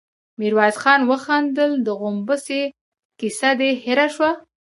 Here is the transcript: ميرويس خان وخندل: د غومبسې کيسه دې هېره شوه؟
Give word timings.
ميرويس 0.39 0.75
خان 0.81 1.01
وخندل: 1.09 1.71
د 1.85 1.87
غومبسې 1.99 2.61
کيسه 3.19 3.49
دې 3.59 3.69
هېره 3.83 4.07
شوه؟ 4.15 4.31